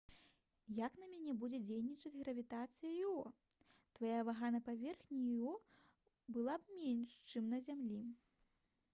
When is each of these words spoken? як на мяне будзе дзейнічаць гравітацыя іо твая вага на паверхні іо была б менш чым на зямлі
як 0.75 0.93
на 0.99 1.05
мяне 1.09 1.33
будзе 1.41 1.57
дзейнічаць 1.65 2.19
гравітацыя 2.21 2.93
іо 3.01 3.25
твая 3.99 4.21
вага 4.29 4.49
на 4.55 4.61
паверхні 4.69 5.19
іо 5.35 5.53
была 6.39 6.55
б 6.63 6.79
менш 6.79 7.11
чым 7.35 7.43
на 7.53 7.59
зямлі 7.67 8.01